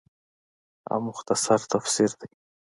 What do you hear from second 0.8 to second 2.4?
او مختصر تفسير دے